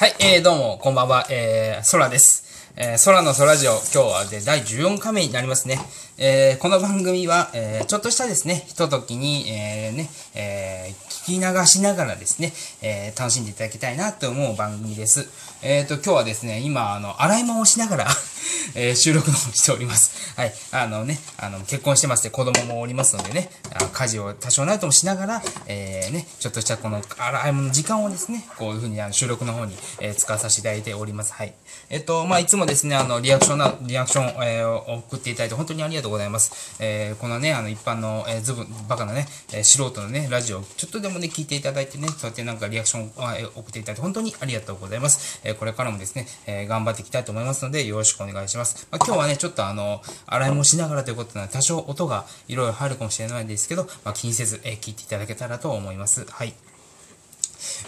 [0.00, 2.72] はい、えー、どうも、こんばんは、えー、空です。
[2.74, 5.78] えー、空の空ジオ、今日はで第14回目になりますね。
[6.22, 12.52] えー、この番組は、えー、ちょっとしたですね、ひとときに、えー、ね、えー、聞き流しながらですね、
[12.82, 15.30] えー、楽しんでいただきたいなと思う番組です。
[15.62, 18.06] えっ、と、今日はですね、今、あの、洗い物をしながら
[18.74, 20.34] えー、収録の方しております。
[20.36, 20.54] はい。
[20.72, 31.32] あのね、あの、結婚してまして子供もおりますのでね、あ家事を多少なりともしながら、えー、ね、ちょっとしたこの洗い物の時間をですね、こういうふうにあの収録の方に、えー、使わさせていただいております。
[31.32, 31.54] はい。
[31.88, 36.76] えっ、と、まあ、いつもですね、あの、リアクションな、リアクション、えー、送っていただいて本当にありがとうございます。
[36.80, 45.40] えー、このね、あの、一般の、えー、ずぶ、バカなね、えー、素人のね、ラジオ、ちょっとでもね、聞いていただいてね、そうやってなんかリアクションを、え送っていただいて本当にありがとうございます。
[45.44, 48.86] えー、これからもですね、えー、頑張っていきたいと思いますので、よろしくお願いします。
[48.90, 56.26] まあ、今日はね、ちょっとあの、洗い物しながらということなので、多少音がいろいろ入るかもしれないんですけど、まあ、気にせず、えー、聞いていただけたらと思います。
[56.30, 56.54] はい。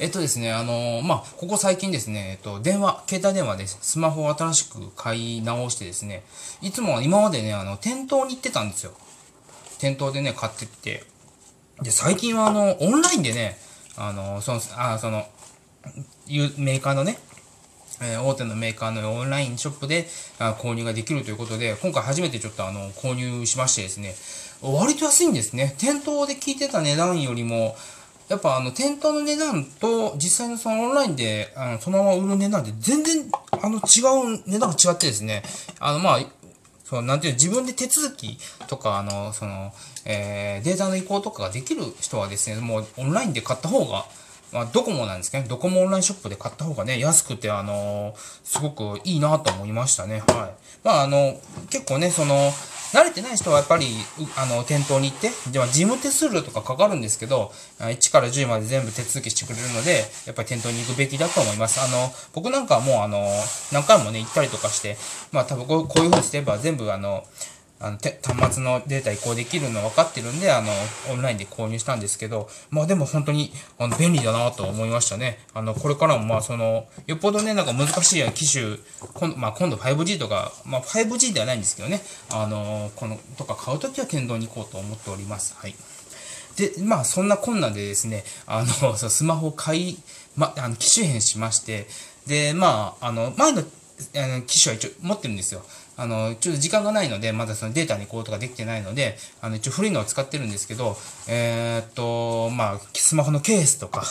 [0.00, 6.24] えっとですね、あのー、まあ、ここ最近ですね、えっと、電話、携帯電話ですスマホを新しく買い直してですね、
[6.60, 8.92] いつも今までね、あの、店頭に行ってたんですよ。
[9.78, 11.04] 店頭でね、買ってって。
[11.82, 13.58] で、最近はあの、オンラインでね、
[13.96, 15.26] あの、その、あ、その、
[16.56, 17.18] メーカーのね、
[18.00, 24.14] え、大手のメーカーのオンラインショップであ購入ができるということで、今回初めてちょっとあの、購入しましてですね、
[24.62, 25.74] 割と安いんですね。
[25.78, 27.76] 店頭で聞いてた値段よりも、
[28.28, 35.42] やっぱあの、店頭の値段と実際のそのオンラインで、あの、そのまま売る値段って全然、あの、違う、値段が違ってですね、
[35.80, 36.20] あの、まあ、
[36.84, 39.72] その、なんていう、自分で手続きとか、あの、その、
[40.04, 44.06] えー、データの移行とかができる人はですね、もうオンラインで買った方が、
[44.52, 48.14] まあ、ドコモなんですけど、ね、ドコモオンラインショップで買った方がね、安くて、あのー、
[48.44, 50.22] すごくいいなと思いましたね。
[50.26, 50.62] はい。
[50.84, 52.52] まあ、あの、結構ね、その、
[52.92, 53.86] 慣れてない人はやっぱり、
[54.36, 61.80] あの、店頭に行って、でも事務手数料とかかかるんですけど、1から10まで全部手続きしてくれるので、やっぱり店頭に行くべきだと思います。
[61.80, 63.26] あの、僕なんかはもう、あの、
[63.72, 64.96] 何回もね、行ったりとかして、
[65.32, 67.24] まあ多分こういう風にすれば全部、あの、
[67.82, 70.70] あの端末のデータ移行できるの分かってるんで、あの、
[71.10, 75.38] オンラインで購入したんですけど、まあでも本当に、あの、便利だなと思いましたね。
[75.52, 78.78] あの、これからもまあその、よっぽどね、なんか難しい機種、
[79.14, 82.00] 今度、まあ今度 5G とか、まあ 5G ではないんですけどね、
[82.30, 85.54] あの、この、とか買うときは店頭に行こうと思っております。
[85.58, 85.74] はい。
[86.56, 89.98] で、まあそんな困難でですね、あの、 スマホを買い、
[90.36, 91.88] ま、あの、機種変しまして、
[92.26, 93.62] で、まあ、あの、前の、
[94.14, 95.64] あの、機種は一応持ってるんですよ。
[96.02, 100.96] あの、ちょっと時間がないので、まだそのデータにこうとかできてないので、あの、一応古いのを使ってるんですけど、
[101.28, 104.02] えー、っと、まあ、スマホのケースとか、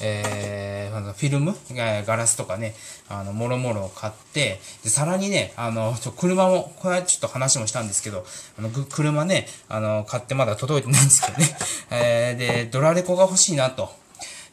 [0.00, 2.74] えー、あのフィルム、ガラスとかね、
[3.08, 8.24] あの、もろもろを買って、で、さらにね、あの、ちょ車も、これはちょっと話もしたんですけど、
[8.56, 11.56] あの、車ね、あの、買ってまだ届いてないんですけどね、
[11.90, 14.03] えー、で、ドラレコが欲しいなと。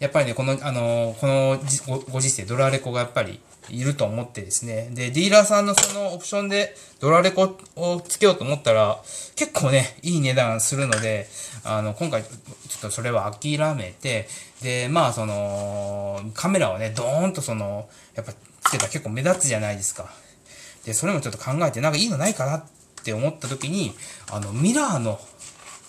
[0.02, 1.60] やっぱりね、この、あの、この
[2.12, 3.40] ご時世、ドラレコがやっぱり、
[3.70, 4.90] いると思ってですね。
[4.92, 9.00] で、ディーラーさんのそのオプションでドラレコをつけようと思ったら、
[9.36, 11.28] 結構ね、いい値段するので、
[11.64, 12.30] あの、今回、ちょ
[12.78, 14.28] っとそれは諦めて、
[14.64, 20.12] で、まあ、その、カメラをね、ドーンとその、やっぱつけたら結構目立つじゃないですか。
[20.84, 22.64] で、それもちょっと考えて、なんかいいのないかなっ
[23.04, 23.94] て思った時に、
[24.32, 25.20] あの、ミラーの、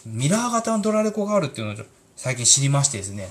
[0.04, 1.86] ミラー型のドラレコがあるっていうのを
[2.16, 3.30] 最近知りましてですね。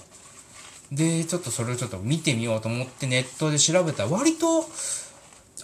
[0.91, 4.61] で、ちょっとそれをちょっと見てみようと思ってネットで調べたら割と、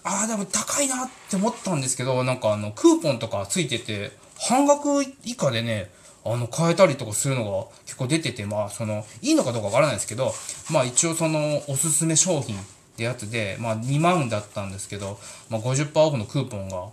[0.03, 5.89] ああ、でも高いなって思ったんですけど、なんかあの、クーポンとかついてて、半額以下でね、
[6.23, 10.33] あの、買えたりとかするのが結構出てて、まあ、その、いいのかどうかわからないですけど、
[10.71, 12.59] まあ一応その、おすすめ商品っ
[12.95, 16.87] てやつで、まあ2万だったんですけど、まあ50%オフのクーポンが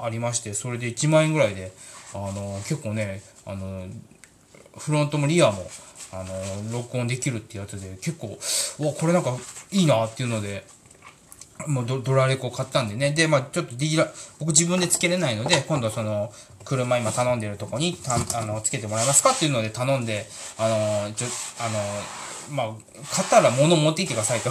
[0.00, 1.72] ありまして、それで1万円ぐらいで、
[2.14, 3.86] あの、結構ね、あの、
[4.76, 5.68] フロントもリアも、
[6.12, 8.38] あの、録音できるってやつで、結構、
[8.84, 9.36] わ、これなんか
[9.70, 10.64] いいなっていうので、
[11.66, 13.12] もうドドラレコ買ったんでね。
[13.12, 16.32] で、まあちょっとディーラー、僕自分でつけれないので、今度その、
[16.64, 20.26] 車今頼んでるとこに、たあの、つけてもらえますかっていうので頼んで、
[20.58, 21.26] あの、ちょ、
[21.58, 21.78] あの、
[22.50, 22.66] まあ、
[23.14, 24.50] 買ったら物持ってきてくださいと。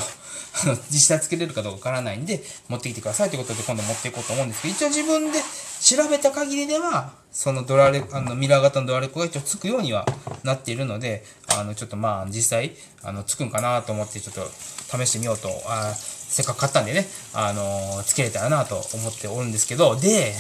[0.63, 10.05] あの、実際つけれるかどうかわからないんで、持ってきてくださいということで今度持っていこうと思うんですけど、一応自分で調べた限りでは、そのドラレ、あの、ミラー型のドラレコが一応つくようには
[10.43, 11.23] なっているので、
[11.55, 14.49] あの、ちょっとまあ、実際、あの、つくんかなと思って、ちょっと
[14.97, 20.33] 試してみようと、あせっかく買ったんでね、あの、つけれたらなと思っておるんですけど、で、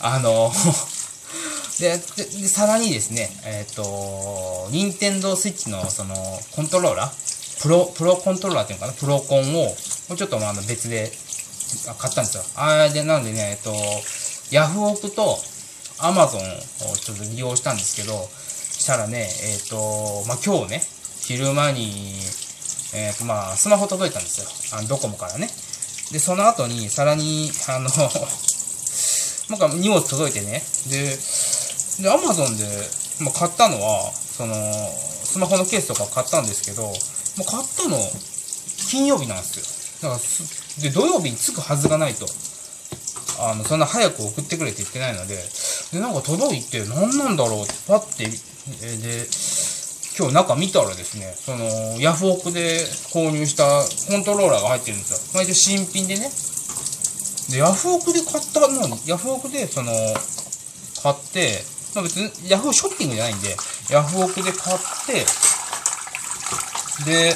[0.00, 0.50] あの、
[1.78, 1.98] で、で
[2.48, 6.14] さらにですね、えっ、ー、と、ニンテンドースイッチのその
[6.54, 9.74] コントローラー、プロ、プロコントローラーっていうのかな、プロコンを、も
[10.14, 11.10] うちょっとあ別で
[11.98, 12.42] 買ったんですよ。
[12.56, 13.72] あれで、なんでね、えっ、と、
[14.50, 15.38] ヤフオクと
[16.00, 20.82] アマゾンをちょっと利用したんですけど、したらね、えっ、と、まあ、今日ね、
[21.20, 21.92] 昼間に、
[22.94, 24.40] えっ、と、まあ、スマホ届いたんです
[24.72, 24.78] よ。
[24.78, 25.48] あの、ドコモからね。
[26.10, 27.88] で、その後に、さらに、あの
[29.50, 30.62] なんか荷物届いてね。
[30.88, 31.18] で、
[32.00, 32.64] で、アマゾンで、
[33.20, 36.94] まあ、買ったのは、その、スマホのケースとか買ったんですけど、もう
[37.44, 37.98] 買ったの、
[38.90, 40.10] 金曜日なんですよ。
[40.10, 42.26] だから、で、土曜日に着くはずがないと。
[43.40, 45.36] あの、そんな早く送ってくれって言ってないので、
[45.92, 48.24] で、なんか届いて何なんだろうってパッて、
[48.82, 49.26] えで、
[50.18, 53.64] 今日中見たらですね、その、ヤフオクで購入した
[54.10, 55.18] コントローラーが入ってるんですよ。
[55.34, 56.30] 毎年新品でね。
[57.50, 59.92] で、ヤフオクで買ったのに、ヤフオクでその、
[61.02, 61.62] 買って、
[61.98, 63.56] まあ別にヤフーショッピングじゃないんで、
[63.90, 65.26] ヤフオクで買って、
[67.04, 67.34] で、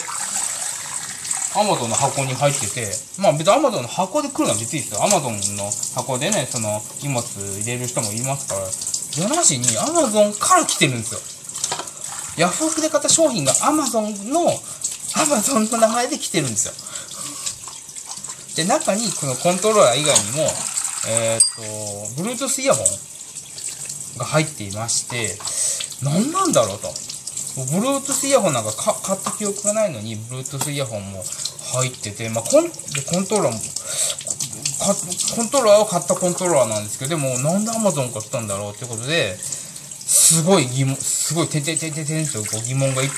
[1.55, 2.87] アマゾンの箱に入ってて、
[3.19, 5.03] まあ別にアマゾンの箱で来るのは別にいいですよ。
[5.03, 11.21] アマゾンの箱でね、その荷物入れる人もいますから、じゃなしにアマゾンから来てるんですよ。
[12.39, 14.47] ヤフオクで買った商品が Amazon の、
[15.19, 16.75] Amazon の名前で来てるんですよ。
[18.57, 20.49] で、中にこのコントローラー以外にも、
[21.09, 21.41] えっ、
[22.17, 23.12] と、Bluetooth イヤホン
[24.23, 25.35] が入っていまして、
[26.03, 26.89] 何なんだろうと。
[27.53, 28.73] Bluetooth イヤホンなんか
[29.03, 31.23] 買った記憶がないのに、Bluetooth イヤホンも
[31.75, 32.71] 入ってて、まあ、コン、で、
[33.05, 33.61] コントローラーも、
[35.37, 43.15] コントローラーを買ったコントローラーなんですけど、でも、なんで Amazon 買ったんだろうってことで、すごい疑問、すごい、てててててんとこう疑問がいって、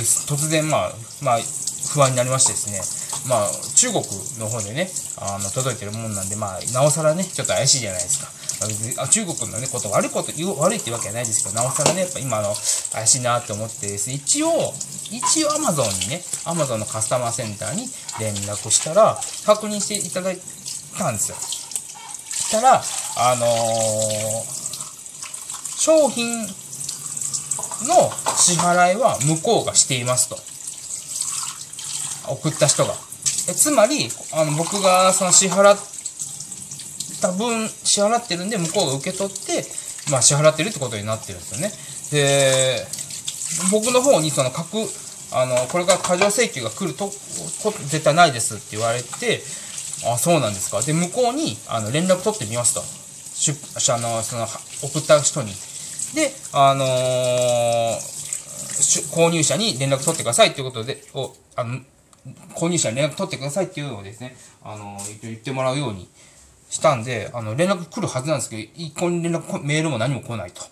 [0.00, 1.38] 突然、まあ、まあ、
[1.92, 2.80] 不安になりましてですね、
[3.28, 4.02] まあ、中国
[4.38, 4.88] の方でね、
[5.18, 8.41] あの、届いてるもんなんで、まあ、なおさらね、ちょっと怪しいじゃないですか。
[8.98, 12.54] あ中国のね、こと悪いこと言う、悪いってわけはないですけど、なおさらね、やっぱ今の
[12.92, 14.72] 怪しいなって思ってです、ね一応、
[15.10, 17.86] 一応 Amazon にね、Amazon のカスタマーセンターに
[18.20, 20.38] 連絡したら、確認していただい
[20.98, 21.36] たんですよ。
[21.36, 22.82] したら、
[23.16, 24.62] あのー
[25.82, 26.48] 商品の
[28.36, 30.36] 支払いは向こうがしていますと。
[32.32, 32.94] 送った人が。
[33.48, 35.91] えつまり、あの、僕がその支払っ
[37.22, 39.64] た分、支払ってるんで、向こうが受け取って、
[40.10, 41.72] まあ支払ってるってことになってるんですよね。
[42.10, 42.86] で、
[43.70, 44.76] 僕の方にその各、
[45.32, 49.40] あの、これから過剰請求が来るとこ、絶対ないですって言われて、
[50.04, 50.82] あ、そうなんですか。
[50.82, 52.82] で、向こうに、あの、連絡取ってみますと。
[53.34, 53.56] 出、
[53.94, 54.46] あの、その、
[54.82, 55.52] 送った人に。
[56.14, 58.12] で、あのー、
[59.14, 61.80] 購入者に連絡取ってくださいということで、おあの
[62.54, 66.08] 購入者に連絡取ってくださいっていうのをですね、あのー、言ってもらうように
[66.72, 70.62] したんで、あの、連絡来るはずなんですけど、一向に連絡、メールも何も来ないと。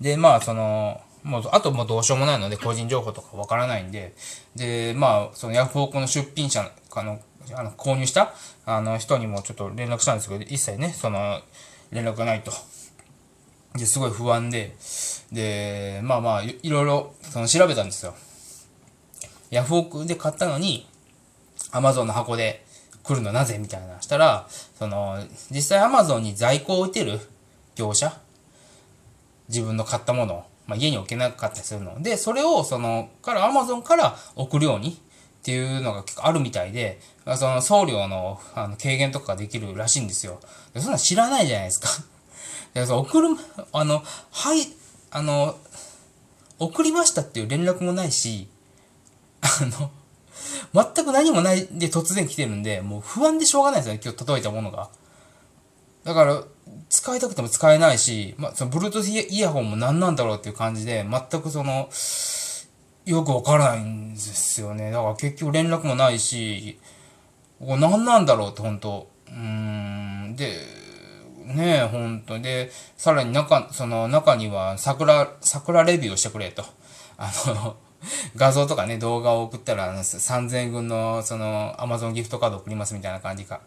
[0.00, 4.14] で、まあ、その、もう、あともうどうしようもないので、個人情報とかわからないんで、
[4.56, 7.20] で、まあ、そのヤフオクの出品者かの、
[7.54, 8.32] あの、購入した、
[8.64, 11.42] あの、人にもちょっと連絡したんですけど、一切ね、その、
[11.90, 12.50] 連絡がないと。
[13.74, 14.74] で、すごい不安で、
[15.30, 18.14] で、まあまあ、いろいろ、その調べたんですよ。
[19.50, 20.88] ヤフオクで買ったのに、
[21.70, 22.64] アマゾンの箱で
[23.08, 23.56] 来るのなぜ？
[23.58, 24.02] みたいな。
[24.02, 24.46] したら、
[24.78, 27.18] その、実際アマゾンに在庫を置いてる
[27.74, 28.12] 業者
[29.48, 32.02] 自分の買ったものを、まあ、家に置けなかったりするの。
[32.02, 34.94] で、それを、その、からアマゾンから送るようにっ
[35.42, 37.00] ていうのが結構あるみたいで、
[37.38, 40.40] その送料のあの軽減とかできるらしいんですよ。
[40.74, 41.88] でそんな知らないじゃないですか。
[42.74, 43.28] で送る、
[43.72, 44.02] あの、
[44.32, 44.68] はい、
[45.10, 45.56] あの、
[46.58, 48.48] 送りましたっていう連絡もないし、
[49.40, 49.90] あの、
[50.74, 54.88] 全く何もないで突然来てるんで、もう不安でしょうがないですよね、今日届いたものが。
[56.04, 56.42] だから、
[56.88, 61.88] 使いたくても使えないし、まあ、その、Bluetooth イヤホンも何なんだろうっていう感じで、全くその、
[63.04, 64.90] よくわからないんですよね。
[64.90, 66.78] だから結局連絡もないし、
[67.58, 70.36] これ何なんだろうって本当うーん。
[70.36, 70.58] で、
[71.46, 72.38] ねえ、ほんと。
[72.38, 76.64] で、さらに中、その中には桜、桜レビューをしてくれと。
[77.16, 77.76] あの、
[78.36, 83.60] 画像とかね、動画を送ったら、3000円分の、その、アマゾンギフトカード送りますみたいな感じか、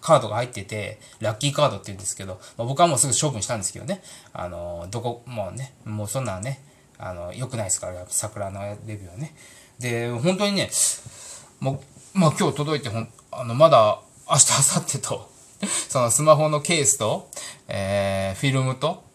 [0.00, 6.62] カードが入ってて、ラッキーカードって言うんですけど、まあ、僕はもうすぐ処分したんですけどね、あの、どこ、もうね、もうそんなね、
[6.98, 9.34] あの、良くないですから、桜のレビューはね。
[9.78, 10.70] で、本当にね、
[11.60, 11.80] もう、
[12.18, 15.30] まあ今日届いてほん、あの、まだ明日、明後日と、
[15.88, 17.30] そのスマホのケースと、
[17.68, 19.07] えー、フィルムと、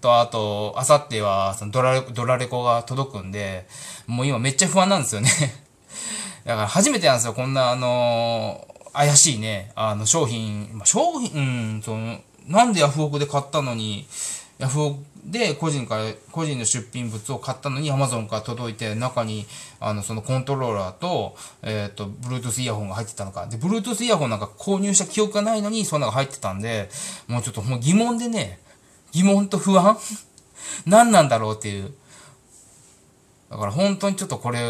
[0.00, 3.66] と、あと、あさっては、そのドラレ、ドラレコが届くんで、
[4.06, 5.30] もう今めっちゃ不安なんですよね
[6.44, 11.40] だから初めてなんですよ、こんな、あのー、怪しいね、あの、商品、商品、う
[11.78, 14.06] ん、その、なんでヤフオクで買ったのに、
[14.58, 19.46] ヤフオクで個人から、個人の出品物を買ったのに Amazon から届いて、中に、
[19.78, 23.46] あの、そのコントローラーと、えっ、ー、と、Bluetooth イヤホンが入ってたのか。
[23.46, 26.90] で、Bluetooth イヤホンなんか購入した記憶がないのに、そんなのが入ってたんで、
[27.28, 28.58] もうちょっともう疑問でね、
[29.12, 29.96] 疑問と不安？
[30.86, 31.92] 何なんだろうっていう。
[33.50, 34.60] だから本当にちょっとこれ、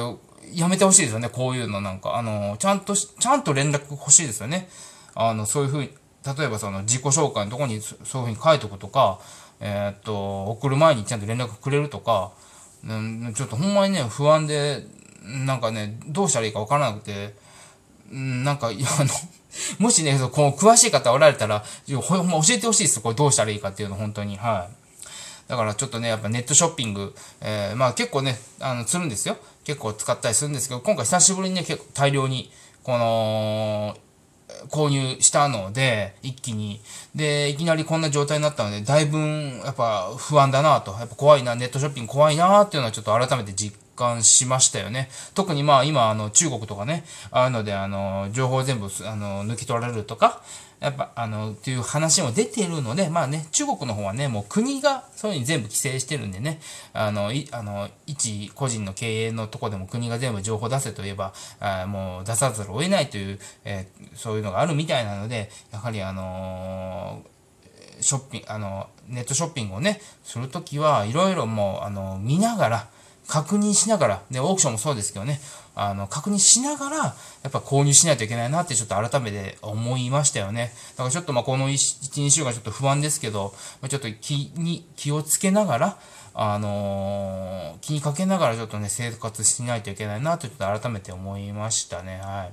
[0.53, 2.17] やめてほしいですよね、こういうのなんか。
[2.17, 4.69] あの、ちゃんとちゃんと連絡欲しいですよね。
[5.15, 5.91] あの、そういうふうに、
[6.37, 9.21] 例えばその自己紹介のとこにそういうふうに書いとくとか、
[9.61, 12.33] えー、っと、送る前にちゃんと連絡くれるとか、
[12.85, 14.85] うん、ちょっとほんまにね、不安で、
[15.25, 17.35] なんかね、どうしたらいいかわからなくて、
[18.11, 18.77] うん、なんか、 あの、
[19.78, 21.64] もしね、この詳しい方おられたら、
[22.02, 23.00] ほんま教えてほしいです。
[23.00, 24.37] これどうしたらいいかっていうの、本当に。
[24.37, 24.82] はい。
[25.49, 29.37] だからちょっとね、やっぱネットショッピング、えー、まあ結構ね、あの、するんですよ。
[29.64, 32.50] 結構使ったりするんですけど、今回久しぶりにね、結構大量に、
[32.82, 33.97] この、
[34.68, 36.80] 購入したので、一気に。
[37.14, 40.92] で、いきなりこんな状態になったので、だいぶ、やっぱ不安だなと。
[40.92, 45.09] やっぱ怖いな、ネットショッピング怖いなっていうのはちょっと改めて実感しましたよね。
[45.35, 50.43] 特にまあ今、あの、中国とかね、あるので、あの、情報全部、あの、抜き取られるとか、
[50.83, 56.61] やっぱ、あの、っていう話も出てるので、まあね、中国の方はね、もう国がそういうふうに全部規制してるんでね、
[56.93, 72.89] あの、い、あの、一個人の経営のとこでも国が全部情報出せといえば、あもう出さざるを得ないという、えー、そういうのがあるみたいなので、やはりあのー、ショッピング、あの、ネットショッピングをね、するときはいろいろもう、あの、見ながら、
[73.29, 75.41] 確認しながら、で、オークションもそうですけどね、
[75.75, 77.14] あの、確認しながら、や
[77.49, 80.73] っぱ購入しないといけないなってちょっと改めて思いましたよね。
[80.93, 83.55] だからちょっとまこの1、2週間ちょっと不安ですけど、
[83.88, 85.99] ちょっと気に、気をつけながら、
[86.35, 92.21] あのー、気にかけながらちょっとね、生活しないといけないなとちょっと改めて思いましたね。
[92.23, 92.52] はい。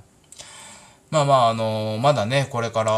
[1.10, 2.92] まあまあ、あのー、まだね、これから、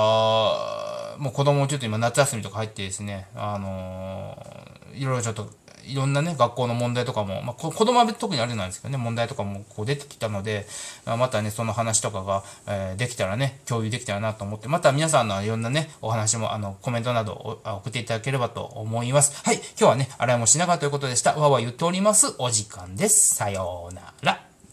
[1.19, 5.51] もう子供ちょっと今夏休みとか入ってですね、あのー、いろいろちょっと
[5.87, 10.67] いろんなね、学校の問題とかも、まあ、子供は特にあれなんですけどね、問題とかもこう出てきたので、
[11.05, 19.43] まあ、またね、その話とかが、えー、できたらね、共有できたらなと思って、また皆さんのいろんなね、お話も、あの、コメントなど送っていただければと思います。
[19.45, 21.35] はい、今日はね、洗いもしながらということでした。
[21.35, 22.35] わわ言っております。
[22.39, 23.35] お時間です。
[23.35, 24.52] さようなら。